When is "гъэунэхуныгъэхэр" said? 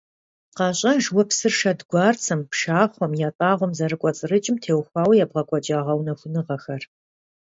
5.85-6.81